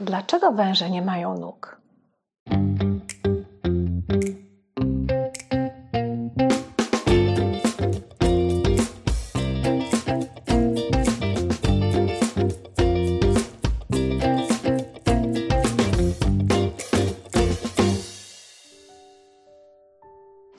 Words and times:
Dlaczego 0.00 0.52
węże 0.52 0.90
nie 0.90 1.02
mają 1.02 1.38
nóg? 1.38 1.80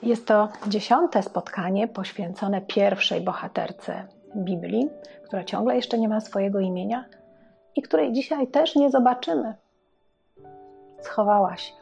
Jest 0.02 0.26
to 0.26 0.48
dziesiąte 0.68 1.22
spotkanie 1.22 1.88
poświęcone 1.88 2.60
pierwszej 2.60 3.20
bohaterce 3.20 4.08
Biblii, 4.36 4.88
która 5.24 5.44
ciągle 5.44 5.76
jeszcze 5.76 5.98
nie 5.98 6.08
ma 6.08 6.20
swojego 6.20 6.60
imienia 6.60 7.04
i 7.76 7.82
której 7.82 8.12
dzisiaj 8.12 8.46
też 8.46 8.76
nie 8.76 8.90
zobaczymy. 8.90 9.54
Schowała 11.00 11.56
się. 11.56 11.72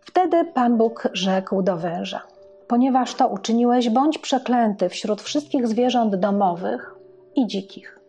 Wtedy 0.00 0.44
Pan 0.44 0.76
Bóg 0.76 1.08
rzekł 1.12 1.62
do 1.62 1.76
węża: 1.76 2.22
Ponieważ 2.68 3.14
to 3.14 3.28
uczyniłeś, 3.28 3.90
bądź 3.90 4.18
przeklęty 4.18 4.88
wśród 4.88 5.22
wszystkich 5.22 5.68
zwierząt 5.68 6.16
domowych 6.16 6.94
i 7.36 7.46
dzikich. 7.46 8.00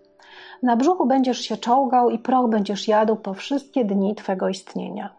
Na 0.64 0.76
brzuchu 0.76 1.06
będziesz 1.06 1.40
się 1.40 1.58
czołgał 1.58 2.09
i 2.09 2.20
proch 2.20 2.50
będziesz 2.50 2.88
jadł 2.88 3.16
po 3.16 3.34
wszystkie 3.34 3.86
dni 3.86 4.16
twego 4.16 4.50
istnienia. 4.50 5.09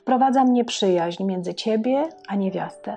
Wprowadzam 0.00 0.52
nieprzyjaźń 0.52 1.24
między 1.24 1.54
ciebie 1.54 2.08
a 2.28 2.34
niewiastę, 2.34 2.96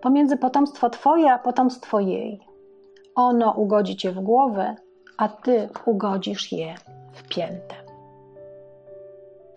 pomiędzy 0.00 0.36
potomstwo 0.36 0.90
twoje 0.90 1.32
a 1.32 1.38
potomstwo 1.38 2.00
jej. 2.00 2.40
Ono 3.14 3.52
ugodzi 3.52 3.96
cię 3.96 4.12
w 4.12 4.20
głowę, 4.20 4.76
a 5.20 5.28
ty 5.28 5.68
ugodzisz 5.86 6.52
je 6.52 6.74
w 7.12 7.28
piętę. 7.28 7.74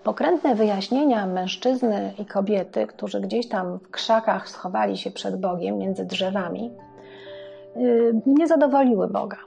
Pokrętne 0.04 0.56
wyjaśnienia 0.56 1.26
mężczyzny 1.26 2.14
i 2.20 2.26
kobiety, 2.26 2.88
którzy 2.88 3.22
gdzieś 3.22 3.50
tam 3.50 3.80
w 3.80 3.92
krzakach 3.92 4.50
schowali 4.50 4.98
się 4.98 5.12
przed 5.12 5.42
Bogiem 5.42 5.78
między 5.78 6.06
drzewami, 6.06 6.72
yy, 7.76 8.22
nie 8.26 8.48
zadowoliły 8.48 9.08
Boga. 9.08 9.38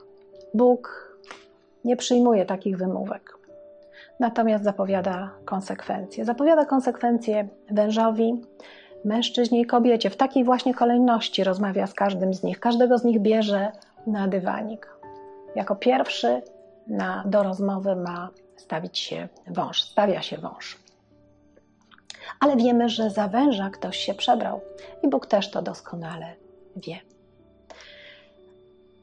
Bóg 0.53 1.13
nie 1.85 1.95
przyjmuje 1.95 2.45
takich 2.45 2.77
wymówek. 2.77 3.37
Natomiast 4.19 4.63
zapowiada 4.63 5.31
konsekwencje. 5.45 6.25
Zapowiada 6.25 6.65
konsekwencje 6.65 7.47
wężowi, 7.71 8.41
mężczyźnie 9.05 9.61
i 9.61 9.65
kobiecie. 9.65 10.09
W 10.09 10.17
takiej 10.17 10.43
właśnie 10.43 10.73
kolejności 10.73 11.43
rozmawia 11.43 11.87
z 11.87 11.93
każdym 11.93 12.33
z 12.33 12.43
nich. 12.43 12.59
Każdego 12.59 12.97
z 12.97 13.03
nich 13.03 13.19
bierze 13.19 13.71
na 14.07 14.27
dywanik. 14.27 14.96
Jako 15.57 15.75
pierwszy 15.75 16.41
na, 16.87 17.23
do 17.25 17.43
rozmowy 17.43 17.95
ma 17.95 18.29
stawić 18.55 18.97
się 18.97 19.27
wąż, 19.47 19.83
stawia 19.83 20.21
się 20.21 20.37
wąż. 20.37 20.77
Ale 22.39 22.55
wiemy, 22.55 22.89
że 22.89 23.09
za 23.09 23.27
węża 23.27 23.69
ktoś 23.69 23.97
się 23.97 24.13
przebrał 24.13 24.61
i 25.03 25.09
Bóg 25.09 25.25
też 25.25 25.51
to 25.51 25.61
doskonale 25.61 26.35
wie. 26.75 26.99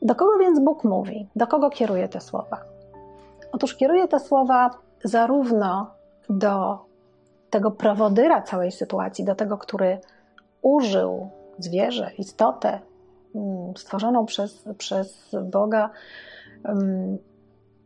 Do 0.03 0.15
kogo 0.15 0.39
więc 0.39 0.61
Bóg 0.61 0.85
mówi? 0.85 1.29
Do 1.37 1.47
kogo 1.47 1.71
kieruje 1.71 2.09
te 2.09 2.21
słowa? 2.21 2.65
Otóż 3.53 3.75
kieruje 3.77 4.09
te 4.09 4.21
słowa 4.21 4.71
zarówno 5.05 5.95
do 6.31 6.79
tego 7.51 7.71
prowodyra 7.71 8.43
całej 8.43 8.73
sytuacji, 8.73 9.25
do 9.25 9.35
tego, 9.35 9.59
który 9.59 9.99
użył 10.63 11.31
zwierzę, 11.59 12.11
istotę 12.19 12.81
mm, 13.35 13.77
stworzoną 13.77 14.27
przez, 14.27 14.65
przez 14.79 15.37
Boga, 15.43 15.91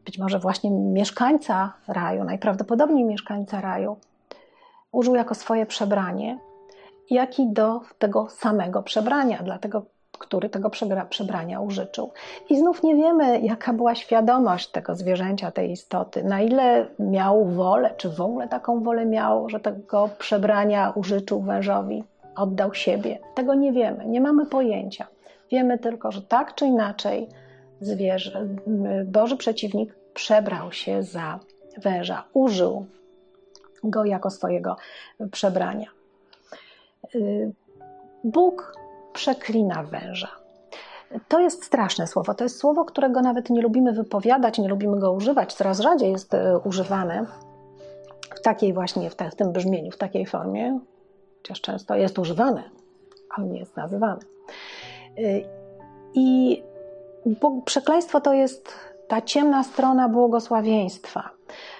być 0.04 0.18
może 0.18 0.38
właśnie 0.38 0.70
mieszkańca 0.70 1.72
raju, 1.88 2.24
najprawdopodobniej 2.24 3.04
mieszkańca 3.04 3.60
raju, 3.60 3.96
użył 4.92 5.14
jako 5.14 5.34
swoje 5.34 5.66
przebranie, 5.66 6.38
jak 7.10 7.38
i 7.38 7.52
do 7.52 7.80
tego 7.98 8.28
samego 8.28 8.82
przebrania, 8.82 9.38
dlatego 9.44 9.82
który 10.18 10.48
tego 10.48 10.70
przebrania 11.10 11.60
użyczył. 11.60 12.12
I 12.50 12.58
znów 12.58 12.82
nie 12.82 12.96
wiemy, 12.96 13.40
jaka 13.40 13.72
była 13.72 13.94
świadomość 13.94 14.70
tego 14.70 14.94
zwierzęcia, 14.94 15.50
tej 15.50 15.70
istoty, 15.70 16.24
na 16.24 16.40
ile 16.40 16.86
miał 16.98 17.44
wolę, 17.44 17.94
czy 17.96 18.10
w 18.10 18.20
ogóle 18.20 18.48
taką 18.48 18.82
wolę 18.82 19.06
miał, 19.06 19.48
że 19.48 19.60
tego 19.60 20.08
przebrania 20.18 20.92
użyczył 20.94 21.40
wężowi, 21.40 22.04
oddał 22.36 22.74
siebie. 22.74 23.18
Tego 23.34 23.54
nie 23.54 23.72
wiemy, 23.72 24.06
nie 24.06 24.20
mamy 24.20 24.46
pojęcia. 24.46 25.06
Wiemy 25.50 25.78
tylko, 25.78 26.12
że 26.12 26.22
tak 26.22 26.54
czy 26.54 26.66
inaczej 26.66 27.28
zwierzę, 27.80 28.46
Boży 29.04 29.36
przeciwnik 29.36 29.94
przebrał 30.14 30.72
się 30.72 31.02
za 31.02 31.38
węża, 31.76 32.24
użył 32.32 32.86
go 33.84 34.04
jako 34.04 34.30
swojego 34.30 34.76
przebrania. 35.32 35.86
Bóg 38.24 38.78
przeklina 39.12 39.82
węża. 39.82 40.28
To 41.28 41.40
jest 41.40 41.64
straszne 41.64 42.06
słowo. 42.06 42.34
To 42.34 42.44
jest 42.44 42.58
słowo, 42.58 42.84
którego 42.84 43.20
nawet 43.20 43.50
nie 43.50 43.62
lubimy 43.62 43.92
wypowiadać, 43.92 44.58
nie 44.58 44.68
lubimy 44.68 44.98
go 44.98 45.12
używać. 45.12 45.54
Coraz 45.54 45.80
rzadziej 45.80 46.12
jest 46.12 46.34
e, 46.34 46.58
używane 46.58 47.26
w 48.34 48.40
takiej 48.40 48.72
właśnie, 48.72 49.10
w, 49.10 49.14
te, 49.14 49.30
w 49.30 49.34
tym 49.34 49.52
brzmieniu, 49.52 49.90
w 49.90 49.96
takiej 49.96 50.26
formie, 50.26 50.80
chociaż 51.36 51.60
często 51.60 51.94
jest 51.94 52.18
używane, 52.18 52.62
ale 53.36 53.46
nie 53.46 53.58
jest 53.58 53.76
nazywane. 53.76 54.20
I 56.14 56.62
przekleństwo 57.64 58.20
to 58.20 58.32
jest 58.34 58.74
ta 59.08 59.22
ciemna 59.22 59.62
strona 59.62 60.08
błogosławieństwa. 60.08 61.30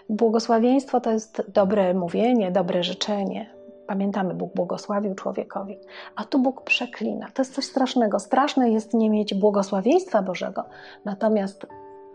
Błogosławieństwo 0.09 1.00
to 1.00 1.10
jest 1.10 1.50
dobre 1.53 1.94
mówienie, 1.94 2.50
dobre 2.50 2.82
życzenie, 2.82 3.59
Pamiętamy, 3.88 4.34
Bóg 4.34 4.54
błogosławił 4.54 5.14
człowiekowi, 5.14 5.78
a 6.16 6.25
tu 6.25 6.38
Bóg 6.38 6.62
przeklina. 6.62 7.26
To 7.34 7.42
jest 7.42 7.54
coś 7.54 7.64
strasznego. 7.64 8.19
Straszne 8.19 8.70
jest 8.70 8.94
nie 8.94 9.10
mieć 9.10 9.34
błogosławieństwa 9.34 10.22
Bożego, 10.22 10.64
natomiast 11.04 11.66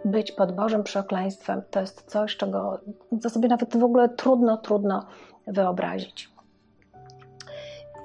być 0.06 0.32
pod 0.32 0.52
Bożym 0.52 0.84
przekleństwem 0.84 1.62
to 1.72 1.80
jest 1.80 2.04
coś, 2.12 2.38
czego 2.38 2.80
co 3.22 3.30
sobie 3.30 3.48
nawet 3.48 3.78
w 3.78 3.84
ogóle 3.84 4.10
trudno, 4.10 4.58
trudno 4.58 5.06
wyobrazić. 5.48 6.30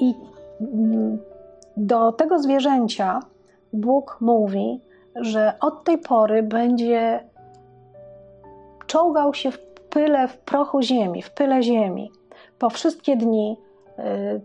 I 0.00 0.14
do 1.76 2.12
tego 2.12 2.38
zwierzęcia 2.38 3.20
Bóg 3.72 4.16
mówi, 4.20 4.80
że 5.16 5.52
od 5.60 5.84
tej 5.84 5.98
pory 5.98 6.42
będzie 6.42 7.24
czołgał 8.86 9.34
się 9.34 9.50
w 9.50 9.58
pyle, 9.90 10.28
w 10.28 10.38
prochu 10.38 10.82
ziemi, 10.82 11.22
w 11.22 11.30
pyle 11.30 11.62
ziemi 11.62 12.10
po 12.58 12.70
wszystkie 12.70 13.16
dni 13.16 13.56
y, 13.98 14.40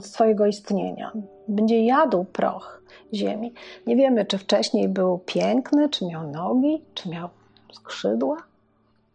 swojego 0.00 0.46
istnienia. 0.46 1.12
Będzie 1.48 1.84
jadł 1.84 2.24
proch 2.24 2.82
ziemi. 3.14 3.52
Nie 3.86 3.96
wiemy, 3.96 4.24
czy 4.24 4.38
wcześniej 4.38 4.88
był 4.88 5.18
piękny, 5.18 5.88
czy 5.88 6.06
miał 6.06 6.30
nogi, 6.30 6.82
czy 6.94 7.08
miał 7.08 7.28
skrzydła. 7.72 8.36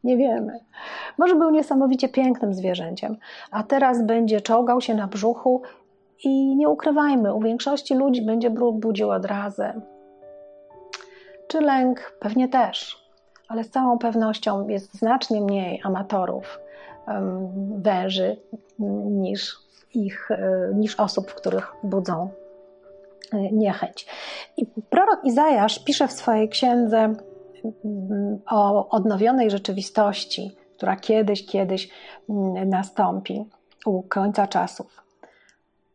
Nie 0.04 0.18
wiemy. 0.18 0.60
Może 1.18 1.36
był 1.36 1.50
niesamowicie 1.50 2.10
pięknym 2.10 2.54
zwierzęciem, 2.54 3.18
a 3.52 3.64
teraz 3.64 4.06
będzie 4.06 4.42
czołgał 4.42 4.82
się 4.82 4.96
na 4.96 5.08
brzuchu 5.08 5.62
i 6.24 6.56
nie 6.56 6.70
ukrywajmy, 6.70 7.34
u 7.34 7.42
większości 7.42 7.96
ludzi 7.96 8.22
będzie 8.22 8.50
budził 8.50 9.10
odrazę. 9.12 9.82
Czy 11.54 11.62
lęk? 11.62 12.18
Pewnie 12.20 12.50
też, 12.50 13.06
ale 13.48 13.64
z 13.64 13.70
całą 13.70 13.98
pewnością 13.98 14.68
jest 14.68 14.94
znacznie 14.94 15.42
mniej 15.42 15.82
amatorów 15.84 16.60
węży 17.76 18.38
niż, 19.06 19.58
ich, 19.94 20.32
e, 20.32 20.72
niż 20.76 21.00
osób, 21.00 21.32
w 21.32 21.36
których 21.36 21.74
budzą 21.84 22.30
e, 23.34 23.38
niechęć. 23.52 24.08
I 24.58 24.66
prorok 24.90 25.20
Izajasz 25.24 25.84
pisze 25.84 26.08
w 26.08 26.12
swojej 26.12 26.50
księdze 26.50 27.14
o 28.50 28.90
odnowionej 28.90 29.52
rzeczywistości, 29.52 30.56
która 30.78 30.96
kiedyś, 30.96 31.46
kiedyś 31.46 31.90
nastąpi 32.66 33.46
u 33.86 34.04
końca 34.04 34.48
czasów. 34.48 35.04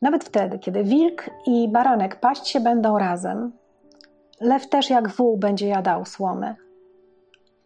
Nawet 0.03 0.25
wtedy, 0.25 0.59
kiedy 0.59 0.85
wilk 0.85 1.31
i 1.47 1.69
baranek 1.69 2.21
paść 2.21 2.49
się 2.49 2.61
będą 2.61 2.99
razem, 2.99 3.53
lew 4.41 4.69
też 4.69 4.91
jak 4.91 5.09
wół 5.09 5.37
będzie 5.37 5.69
jadał 5.69 6.05
słomę, 6.05 6.55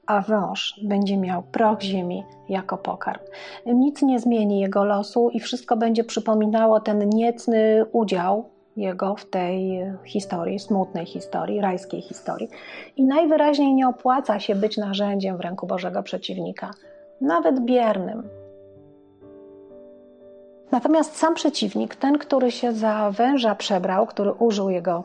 a 0.07 0.21
wąż 0.21 0.81
będzie 0.83 1.17
miał 1.17 1.43
proch 1.43 1.83
ziemi 1.83 2.25
jako 2.49 2.79
pokarm. 2.79 3.21
Nic 3.67 4.03
nie 4.03 4.19
zmieni 4.21 4.61
jego 4.61 4.85
losu 4.85 5.31
i 5.31 5.41
wszystko 5.41 5.77
będzie 5.77 6.05
przypominało 6.05 6.81
ten 6.81 7.09
niecny 7.09 7.85
udział 7.93 8.45
jego 8.77 9.17
w 9.17 9.27
tej 9.27 9.83
historii, 10.05 10.59
smutnej 10.59 11.07
historii, 11.07 11.61
rajskiej 11.61 12.03
historii. 12.03 12.49
I 12.97 13.05
najwyraźniej 13.05 13.75
nie 13.75 13.89
opłaca 13.89 14.41
się 14.41 14.55
być 14.55 14.77
narzędziem 14.77 15.37
w 15.37 15.41
ręku 15.41 15.67
Bożego 15.67 16.03
przeciwnika, 16.03 16.71
nawet 17.21 17.61
biernym. 17.61 18.29
Natomiast 20.73 21.17
sam 21.17 21.35
przeciwnik, 21.35 21.97
ten, 21.97 22.19
który 22.19 22.51
się 22.51 22.73
za 22.73 23.11
węża 23.11 23.55
przebrał, 23.55 24.07
który 24.07 24.33
użył 24.33 24.71
jego 24.71 25.05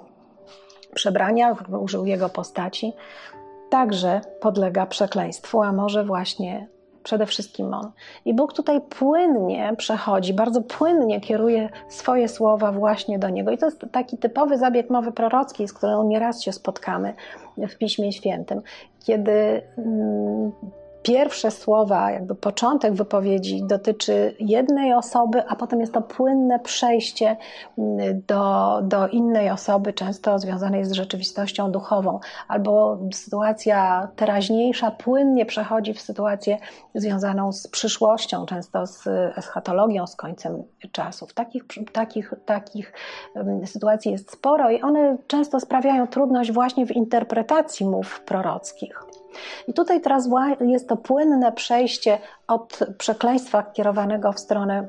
przebrania, 0.98 1.56
użył 1.82 2.06
jego 2.06 2.30
postaci, 2.30 2.94
także 3.70 4.22
podlega 4.40 4.86
przekleństwu, 4.86 5.62
a 5.62 5.74
może 5.74 6.04
właśnie 6.04 6.68
przede 7.04 7.26
wszystkim 7.26 7.74
on. 7.74 7.92
I 8.26 8.34
Bóg 8.34 8.54
tutaj 8.54 8.82
płynnie 8.82 9.74
przechodzi, 9.78 10.34
bardzo 10.34 10.62
płynnie 10.62 11.22
kieruje 11.22 11.70
swoje 11.90 12.28
słowa 12.28 12.72
właśnie 12.72 13.20
do 13.20 13.30
niego. 13.30 13.52
I 13.52 13.58
to 13.58 13.66
jest 13.66 13.86
taki 13.92 14.18
typowy 14.18 14.58
zabieg 14.58 14.90
mowy 14.90 15.12
prorockiej, 15.12 15.68
z 15.68 15.74
którą 15.74 16.08
nieraz 16.08 16.42
się 16.44 16.52
spotkamy 16.52 17.14
w 17.58 17.78
Piśmie 17.78 18.12
Świętym, 18.12 18.62
kiedy 19.06 19.62
mm, 19.78 20.52
pierwsze 21.07 21.51
słowa, 21.51 22.12
jakby 22.12 22.36
początek 22.36 22.94
wypowiedzi 22.94 23.63
dotyczy 23.63 24.36
jednej 24.39 24.94
osoby, 24.94 25.44
a 25.48 25.56
potem 25.56 25.80
jest 25.80 25.94
to 25.94 26.01
płynne 26.01 26.59
przejście 26.59 27.38
mm, 27.77 28.21
do, 28.27 28.80
do 28.83 29.07
innej 29.07 29.50
osoby, 29.50 29.94
często 29.94 30.39
związanej 30.39 30.86
z 30.86 30.92
rzeczywistością 30.92 31.71
duchową, 31.71 32.19
albo 32.48 33.00
sytuacja 33.13 34.07
teraźniejsza 34.15 34.92
płynnie 34.92 35.45
przechodzi 35.45 35.94
w 35.94 36.01
sytuację 36.01 36.57
związaną 36.95 37.51
z 37.51 37.68
przyszłością, 37.68 38.45
często 38.45 38.88
z 38.88 39.07
eschatologią, 39.38 40.07
z 40.07 40.15
końcem 40.15 40.63
czasów. 40.92 41.33
Takich, 41.33 41.63
takich, 41.94 42.33
takich 42.45 42.94
mm, 43.36 43.68
sytuacji 43.68 44.12
jest 44.12 44.31
sporo 44.31 44.69
i 44.69 44.81
one 44.81 45.18
często 45.27 45.59
sprawiają 45.59 46.07
trudność 46.07 46.51
właśnie 46.51 46.86
w 46.86 46.92
interpretacji 46.92 47.86
mów 47.86 48.21
prorockich. 48.21 49.06
I 49.68 49.74
tutaj 49.74 50.01
teraz 50.01 50.30
jest 50.62 50.89
to 50.89 50.98
płynne 50.98 51.51
przejście 51.51 52.19
od 52.48 52.80
przekleństwa 52.98 53.63
kierowanego 53.63 54.31
w 54.31 54.39
stronę 54.39 54.88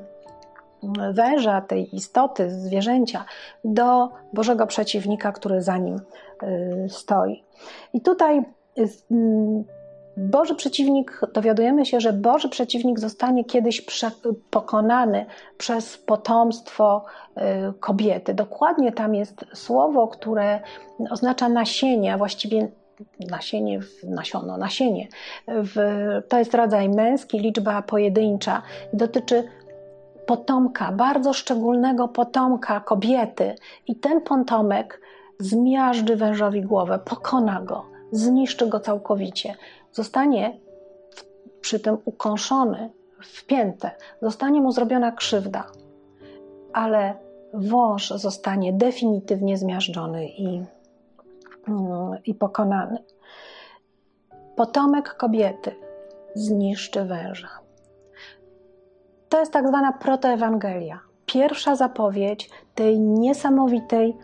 węża, 1.13 1.61
tej 1.61 1.95
istoty, 1.95 2.49
zwierzęcia, 2.49 3.25
do 3.63 4.09
Bożego 4.33 4.67
przeciwnika, 4.67 5.31
który 5.31 5.61
za 5.61 5.77
nim 5.77 6.01
y, 6.43 6.89
stoi. 6.89 7.43
I 7.93 8.01
tutaj 8.01 8.43
mm, 9.11 9.63
Boży 10.17 10.55
przeciwnik, 10.55 11.21
dowiadujemy 11.33 11.85
się, 11.85 11.99
że 11.99 12.13
Boży 12.13 12.49
przeciwnik 12.49 12.99
zostanie 12.99 13.45
kiedyś 13.45 13.85
pokonany 14.49 15.25
przez 15.57 15.97
potomstwo 15.97 17.05
y, 17.37 17.41
kobiety. 17.79 18.33
Dokładnie 18.33 18.91
tam 18.91 19.15
jest 19.15 19.45
słowo, 19.53 20.07
które 20.07 20.59
oznacza 21.09 21.49
nasienie, 21.49 22.13
a 22.13 22.17
właściwie 22.17 22.71
nasienie, 23.29 23.79
nasiono, 24.03 24.57
nasienie. 24.57 25.07
W, 25.47 25.75
to 26.27 26.39
jest 26.39 26.53
rodzaj 26.53 26.89
męski, 26.89 27.39
liczba 27.39 27.81
pojedyncza. 27.81 28.61
Dotyczy 28.93 29.43
potomka, 30.25 30.91
bardzo 30.91 31.33
szczególnego 31.33 32.07
potomka 32.07 32.79
kobiety. 32.79 33.55
I 33.87 33.95
ten 33.95 34.21
potomek 34.21 35.01
zmiażdży 35.39 36.15
wężowi 36.15 36.61
głowę, 36.61 36.99
pokona 37.05 37.61
go, 37.61 37.85
zniszczy 38.11 38.67
go 38.67 38.79
całkowicie. 38.79 39.55
Zostanie 39.91 40.59
przy 41.61 41.79
tym 41.79 41.97
ukąszony, 42.05 42.89
wpięte, 43.21 43.91
zostanie 44.21 44.61
mu 44.61 44.71
zrobiona 44.71 45.11
krzywda, 45.11 45.65
ale 46.73 47.13
wąż 47.53 48.09
zostanie 48.09 48.73
definitywnie 48.73 49.57
zmiażdżony 49.57 50.27
i 50.27 50.63
i 52.25 52.33
pokonany. 52.33 53.03
Potomek 54.55 55.13
kobiety 55.13 55.75
zniszczy 56.35 57.05
węża. 57.05 57.49
To 59.29 59.39
jest 59.39 59.53
tak 59.53 59.67
zwana 59.67 59.93
protoewangelia. 59.93 60.99
Pierwsza 61.25 61.75
zapowiedź 61.75 62.49
tej 62.75 62.99
niesamowitej, 62.99 64.17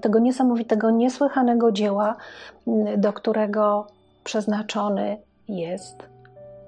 tego 0.00 0.18
niesamowitego, 0.18 0.90
niesłychanego 0.90 1.72
dzieła, 1.72 2.16
do 2.96 3.12
którego 3.12 3.86
przeznaczony 4.24 5.18
jest 5.48 6.08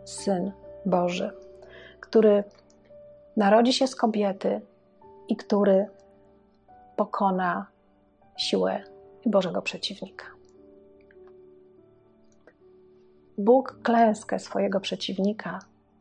Syn 0.04 0.52
Boży, 0.86 1.30
który 2.00 2.44
narodzi 3.36 3.72
się 3.72 3.86
z 3.86 3.96
kobiety 3.96 4.60
i 5.28 5.36
który 5.36 5.86
pokona 6.96 7.66
siłę 8.36 8.95
Bożego 9.26 9.62
przeciwnika. 9.62 10.26
Bóg 13.38 13.78
klęskę 13.82 14.38
swojego 14.38 14.80
przeciwnika 14.80 15.58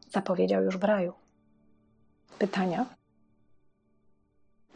zapowiedział 0.09 0.63
już 0.63 0.77
w 0.77 0.83
raju. 0.83 1.13
Pytania? 2.39 2.85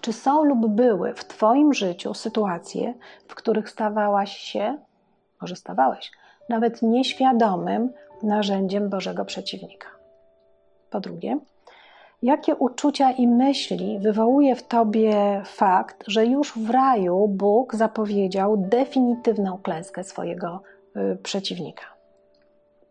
Czy 0.01 0.13
są 0.13 0.43
lub 0.43 0.67
były 0.67 1.13
w 1.13 1.25
Twoim 1.25 1.73
życiu 1.73 2.13
sytuacje, 2.13 2.93
w 3.27 3.35
których 3.35 3.69
stawałaś 3.69 4.37
się, 4.37 4.77
może 5.41 5.55
stawałeś, 5.55 6.11
nawet 6.49 6.81
nieświadomym 6.81 7.93
narzędziem 8.23 8.89
Bożego 8.89 9.25
przeciwnika? 9.25 9.87
Po 10.89 10.99
drugie, 10.99 11.39
Jakie 12.21 12.55
uczucia 12.55 13.11
i 13.11 13.27
myśli 13.27 13.99
wywołuje 13.99 14.55
w 14.55 14.63
tobie 14.63 15.41
fakt, 15.45 16.03
że 16.07 16.25
już 16.25 16.57
w 16.57 16.69
raju 16.69 17.27
Bóg 17.27 17.75
zapowiedział 17.75 18.57
definitywną 18.57 19.57
klęskę 19.57 20.03
swojego 20.03 20.61
y, 20.95 21.17
przeciwnika? 21.23 21.85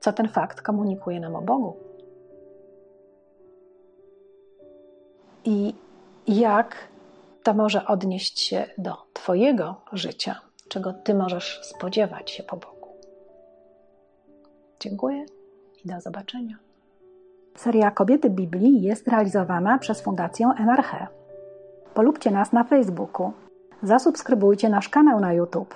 Co 0.01 0.13
ten 0.13 0.29
fakt 0.29 0.61
komunikuje 0.61 1.21
nam 1.21 1.37
o 1.37 1.43
Bogu? 1.43 1.77
I 5.45 5.75
jak 6.29 6.89
to 7.43 7.55
może 7.55 7.87
odnieść 7.87 8.41
się 8.41 8.67
do 8.79 8.97
Twojego 9.13 9.81
życia, 9.93 10.41
czego 10.69 10.93
Ty 10.93 11.15
możesz 11.15 11.61
spodziewać 11.63 12.31
się 12.31 12.43
po 12.43 12.57
Bogu? 12.57 12.89
Dziękuję 14.81 15.27
i 15.85 15.89
do 15.89 16.01
zobaczenia. 16.01 16.68
Seria 17.59 17.91
Kobiety 17.91 18.31
Biblii 18.31 18.83
jest 18.83 19.09
realizowana 19.09 19.79
przez 19.79 20.01
Fundację 20.01 20.51
NRH. 20.59 21.07
Polubcie 21.95 22.31
nas 22.31 22.53
na 22.53 22.65
Facebooku, 22.65 23.33
zasubskrybujcie 23.83 24.69
nasz 24.69 24.89
kanał 24.89 25.21
na 25.21 25.33
YouTube 25.33 25.75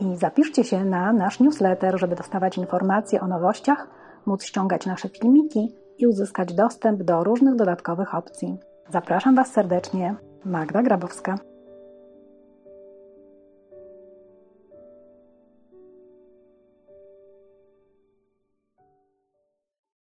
i 0.00 0.16
zapiszcie 0.16 0.64
się 0.64 0.84
na 0.84 1.12
nasz 1.12 1.40
newsletter, 1.40 1.98
żeby 1.98 2.16
dostawać 2.16 2.58
informacje 2.58 3.20
o 3.20 3.26
nowościach, 3.26 3.88
móc 4.26 4.44
ściągać 4.44 4.86
nasze 4.86 5.08
filmiki 5.08 5.72
i 5.98 6.06
uzyskać 6.06 6.54
dostęp 6.54 7.02
do 7.02 7.24
różnych 7.24 7.56
dodatkowych 7.56 8.14
opcji. 8.14 8.58
Zapraszam 8.88 9.34
Was 9.34 9.52
serdecznie, 9.52 10.14
Magda 10.44 10.82
Grabowska. 10.82 11.38